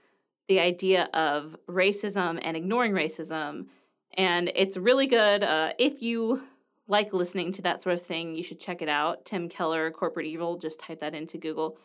the 0.48 0.60
idea 0.60 1.10
of 1.14 1.56
racism 1.70 2.40
and 2.42 2.56
ignoring 2.56 2.94
racism 2.94 3.66
and 4.14 4.52
it's 4.56 4.78
really 4.78 5.08
good 5.08 5.44
uh, 5.44 5.72
if 5.78 6.02
you 6.02 6.44
like 6.88 7.12
listening 7.14 7.52
to 7.52 7.62
that 7.62 7.82
sort 7.82 7.96
of 7.96 8.02
thing 8.02 8.36
you 8.36 8.44
should 8.44 8.60
check 8.60 8.82
it 8.82 8.90
out 8.90 9.26
tim 9.26 9.50
keller 9.50 9.92
corporate 9.92 10.26
evil 10.26 10.58
just 10.58 10.80
type 10.80 11.00
that 11.00 11.14
into 11.14 11.38
google 11.38 11.78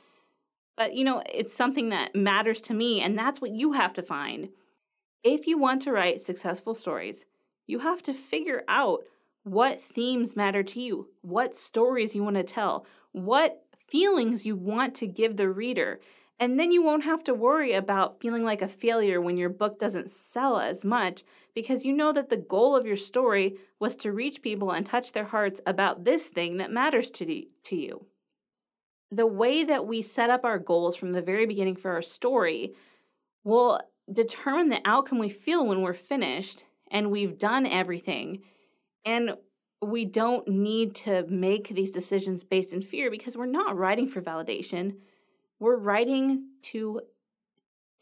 but, 0.76 0.94
you 0.94 1.04
know, 1.04 1.22
it's 1.32 1.54
something 1.54 1.90
that 1.90 2.14
matters 2.14 2.60
to 2.62 2.74
me, 2.74 3.00
and 3.00 3.18
that's 3.18 3.40
what 3.40 3.50
you 3.50 3.72
have 3.72 3.92
to 3.94 4.02
find. 4.02 4.48
If 5.22 5.46
you 5.46 5.58
want 5.58 5.82
to 5.82 5.92
write 5.92 6.22
successful 6.22 6.74
stories, 6.74 7.24
you 7.66 7.80
have 7.80 8.02
to 8.04 8.14
figure 8.14 8.64
out 8.68 9.04
what 9.44 9.82
themes 9.82 10.34
matter 10.34 10.62
to 10.62 10.80
you, 10.80 11.08
what 11.20 11.54
stories 11.54 12.14
you 12.14 12.24
want 12.24 12.36
to 12.36 12.42
tell, 12.42 12.86
what 13.12 13.64
feelings 13.88 14.46
you 14.46 14.56
want 14.56 14.94
to 14.96 15.06
give 15.06 15.36
the 15.36 15.50
reader. 15.50 16.00
And 16.38 16.58
then 16.58 16.72
you 16.72 16.82
won't 16.82 17.04
have 17.04 17.22
to 17.24 17.34
worry 17.34 17.72
about 17.72 18.20
feeling 18.20 18.42
like 18.42 18.62
a 18.62 18.68
failure 18.68 19.20
when 19.20 19.36
your 19.36 19.48
book 19.48 19.78
doesn't 19.78 20.10
sell 20.10 20.58
as 20.58 20.84
much 20.84 21.22
because 21.54 21.84
you 21.84 21.92
know 21.92 22.12
that 22.12 22.30
the 22.30 22.36
goal 22.36 22.74
of 22.74 22.86
your 22.86 22.96
story 22.96 23.58
was 23.78 23.94
to 23.96 24.12
reach 24.12 24.42
people 24.42 24.72
and 24.72 24.84
touch 24.84 25.12
their 25.12 25.24
hearts 25.24 25.60
about 25.66 26.04
this 26.04 26.26
thing 26.26 26.56
that 26.56 26.72
matters 26.72 27.10
to, 27.12 27.44
to 27.64 27.76
you 27.76 28.06
the 29.12 29.26
way 29.26 29.62
that 29.62 29.86
we 29.86 30.00
set 30.00 30.30
up 30.30 30.44
our 30.44 30.58
goals 30.58 30.96
from 30.96 31.12
the 31.12 31.22
very 31.22 31.44
beginning 31.44 31.76
for 31.76 31.92
our 31.92 32.02
story 32.02 32.72
will 33.44 33.78
determine 34.10 34.70
the 34.70 34.80
outcome 34.86 35.18
we 35.18 35.28
feel 35.28 35.66
when 35.66 35.82
we're 35.82 35.92
finished 35.92 36.64
and 36.90 37.10
we've 37.10 37.38
done 37.38 37.66
everything. 37.66 38.42
And 39.04 39.34
we 39.82 40.06
don't 40.06 40.48
need 40.48 40.94
to 40.94 41.26
make 41.28 41.68
these 41.68 41.90
decisions 41.90 42.42
based 42.42 42.72
in 42.72 42.80
fear 42.80 43.10
because 43.10 43.36
we're 43.36 43.46
not 43.46 43.76
writing 43.76 44.08
for 44.08 44.22
validation. 44.22 44.96
We're 45.62 45.76
writing 45.76 46.48
to 46.62 47.02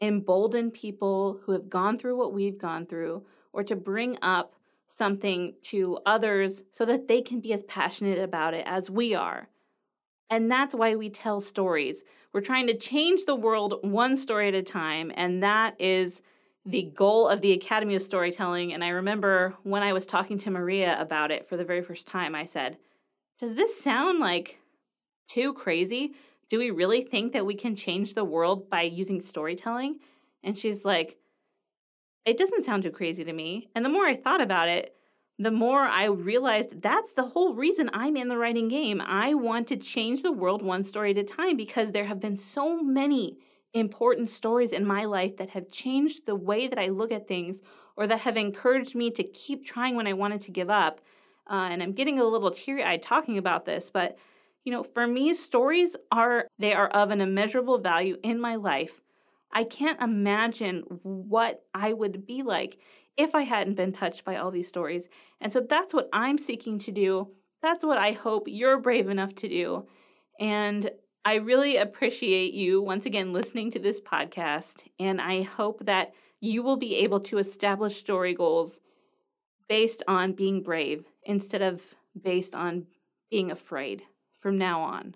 embolden 0.01 0.71
people 0.71 1.39
who 1.43 1.51
have 1.51 1.69
gone 1.69 1.99
through 1.99 2.17
what 2.17 2.33
we've 2.33 2.57
gone 2.57 2.87
through 2.87 3.23
or 3.53 3.63
to 3.65 3.75
bring 3.75 4.17
up 4.23 4.55
something 4.87 5.53
to 5.65 5.99
others 6.07 6.63
so 6.71 6.85
that 6.85 7.07
they 7.07 7.21
can 7.21 7.39
be 7.39 7.53
as 7.53 7.61
passionate 7.61 8.17
about 8.17 8.55
it 8.55 8.63
as 8.65 8.89
we 8.89 9.13
are. 9.13 9.47
And 10.31 10.49
that's 10.49 10.73
why 10.73 10.95
we 10.95 11.11
tell 11.11 11.39
stories. 11.39 12.03
We're 12.33 12.41
trying 12.41 12.65
to 12.65 12.73
change 12.75 13.25
the 13.25 13.35
world 13.35 13.75
one 13.83 14.17
story 14.17 14.47
at 14.47 14.55
a 14.55 14.63
time. 14.63 15.11
And 15.15 15.43
that 15.43 15.79
is 15.79 16.23
the 16.65 16.91
goal 16.95 17.27
of 17.27 17.41
the 17.41 17.53
Academy 17.53 17.93
of 17.93 18.01
Storytelling. 18.01 18.73
And 18.73 18.83
I 18.83 18.89
remember 18.89 19.53
when 19.61 19.83
I 19.83 19.93
was 19.93 20.07
talking 20.07 20.39
to 20.39 20.49
Maria 20.49 20.99
about 20.99 21.29
it 21.29 21.47
for 21.47 21.57
the 21.57 21.65
very 21.65 21.83
first 21.83 22.07
time, 22.07 22.33
I 22.33 22.45
said, 22.45 22.79
Does 23.39 23.53
this 23.53 23.79
sound 23.79 24.17
like 24.17 24.57
too 25.27 25.53
crazy? 25.53 26.15
Do 26.51 26.59
we 26.59 26.69
really 26.69 27.01
think 27.01 27.31
that 27.31 27.45
we 27.45 27.55
can 27.55 27.77
change 27.77 28.13
the 28.13 28.25
world 28.25 28.69
by 28.69 28.81
using 28.81 29.21
storytelling? 29.21 29.99
And 30.43 30.57
she's 30.57 30.83
like, 30.83 31.17
It 32.25 32.37
doesn't 32.37 32.65
sound 32.65 32.83
too 32.83 32.91
crazy 32.91 33.23
to 33.23 33.31
me. 33.31 33.69
And 33.73 33.85
the 33.85 33.89
more 33.89 34.05
I 34.05 34.17
thought 34.17 34.41
about 34.41 34.67
it, 34.67 34.93
the 35.39 35.49
more 35.49 35.79
I 35.79 36.03
realized 36.07 36.81
that's 36.81 37.13
the 37.13 37.23
whole 37.23 37.55
reason 37.55 37.89
I'm 37.93 38.17
in 38.17 38.27
the 38.27 38.37
writing 38.37 38.67
game. 38.67 38.99
I 38.99 39.33
want 39.33 39.69
to 39.69 39.77
change 39.77 40.23
the 40.23 40.31
world 40.33 40.61
one 40.61 40.83
story 40.83 41.11
at 41.11 41.17
a 41.17 41.23
time 41.23 41.55
because 41.55 41.93
there 41.93 42.03
have 42.03 42.19
been 42.19 42.35
so 42.35 42.81
many 42.81 43.37
important 43.73 44.29
stories 44.29 44.73
in 44.73 44.85
my 44.85 45.05
life 45.05 45.37
that 45.37 45.51
have 45.51 45.71
changed 45.71 46.25
the 46.25 46.35
way 46.35 46.67
that 46.67 46.77
I 46.77 46.87
look 46.87 47.13
at 47.13 47.29
things 47.29 47.61
or 47.95 48.07
that 48.07 48.19
have 48.19 48.35
encouraged 48.35 48.93
me 48.93 49.09
to 49.11 49.23
keep 49.23 49.65
trying 49.65 49.95
when 49.95 50.05
I 50.05 50.11
wanted 50.11 50.41
to 50.41 50.51
give 50.51 50.69
up. 50.69 50.99
Uh, 51.49 51.69
and 51.71 51.81
I'm 51.81 51.93
getting 51.93 52.19
a 52.19 52.25
little 52.25 52.51
teary 52.51 52.83
eyed 52.83 53.01
talking 53.01 53.37
about 53.37 53.63
this, 53.63 53.89
but 53.89 54.17
you 54.63 54.71
know, 54.71 54.83
for 54.83 55.07
me, 55.07 55.33
stories 55.33 55.95
are 56.11 56.47
they 56.59 56.73
are 56.73 56.87
of 56.89 57.09
an 57.11 57.21
immeasurable 57.21 57.79
value 57.79 58.17
in 58.23 58.39
my 58.39 58.55
life. 58.55 59.01
I 59.51 59.63
can't 59.63 60.01
imagine 60.01 60.83
what 61.03 61.63
I 61.73 61.93
would 61.93 62.25
be 62.25 62.43
like 62.43 62.77
if 63.17 63.35
I 63.35 63.41
hadn't 63.41 63.75
been 63.75 63.91
touched 63.91 64.23
by 64.23 64.37
all 64.37 64.51
these 64.51 64.67
stories. 64.67 65.07
And 65.41 65.51
so 65.51 65.65
that's 65.67 65.93
what 65.93 66.09
I'm 66.13 66.37
seeking 66.37 66.79
to 66.79 66.91
do. 66.91 67.29
That's 67.61 67.83
what 67.83 67.97
I 67.97 68.11
hope 68.11 68.43
you're 68.47 68.79
brave 68.79 69.09
enough 69.09 69.35
to 69.35 69.49
do. 69.49 69.87
And 70.39 70.89
I 71.25 71.35
really 71.35 71.77
appreciate 71.77 72.53
you 72.53 72.81
once 72.81 73.05
again 73.05 73.33
listening 73.33 73.71
to 73.71 73.79
this 73.79 73.99
podcast. 73.99 74.83
And 74.99 75.19
I 75.19 75.41
hope 75.41 75.85
that 75.85 76.13
you 76.39 76.63
will 76.63 76.77
be 76.77 76.97
able 76.97 77.19
to 77.19 77.37
establish 77.37 77.97
story 77.97 78.33
goals 78.33 78.79
based 79.67 80.01
on 80.07 80.33
being 80.33 80.63
brave 80.63 81.05
instead 81.23 81.61
of 81.61 81.81
based 82.19 82.55
on 82.55 82.87
being 83.29 83.51
afraid 83.51 84.03
from 84.41 84.57
now 84.57 84.81
on. 84.81 85.15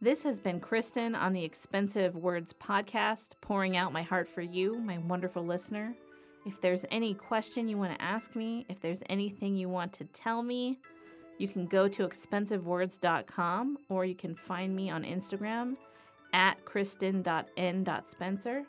This 0.00 0.22
has 0.24 0.40
been 0.40 0.60
Kristen 0.60 1.14
on 1.14 1.32
the 1.32 1.44
Expensive 1.44 2.16
Words 2.16 2.52
podcast, 2.52 3.28
pouring 3.40 3.76
out 3.76 3.92
my 3.92 4.02
heart 4.02 4.28
for 4.28 4.42
you, 4.42 4.78
my 4.78 4.98
wonderful 4.98 5.44
listener. 5.44 5.94
If 6.44 6.60
there's 6.60 6.84
any 6.90 7.14
question 7.14 7.66
you 7.68 7.78
want 7.78 7.98
to 7.98 8.04
ask 8.04 8.36
me, 8.36 8.66
if 8.68 8.80
there's 8.80 9.02
anything 9.08 9.56
you 9.56 9.68
want 9.68 9.92
to 9.94 10.04
tell 10.04 10.42
me, 10.42 10.78
you 11.38 11.48
can 11.48 11.66
go 11.66 11.88
to 11.88 12.06
expensivewords.com 12.06 13.78
or 13.88 14.04
you 14.04 14.14
can 14.14 14.34
find 14.34 14.74
me 14.74 14.90
on 14.90 15.02
Instagram 15.02 15.76
at 16.32 16.62
kristen.n.spencer. 16.64 18.62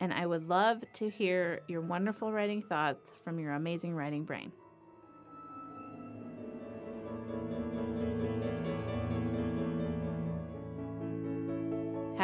And 0.00 0.12
I 0.12 0.26
would 0.26 0.48
love 0.48 0.84
to 0.94 1.08
hear 1.08 1.60
your 1.68 1.80
wonderful 1.80 2.32
writing 2.32 2.62
thoughts 2.62 3.12
from 3.24 3.38
your 3.38 3.52
amazing 3.54 3.94
writing 3.94 4.24
brain. 4.24 4.52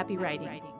Happy 0.03 0.17
writing. 0.17 0.72